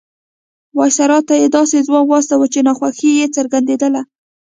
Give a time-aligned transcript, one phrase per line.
[0.77, 4.01] وایسرا ته یې داسې ځواب واستاوه چې ناخوښي یې څرګندېدله.